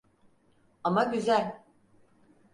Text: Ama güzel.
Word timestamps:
Ama 0.83 1.03
güzel. 1.03 1.63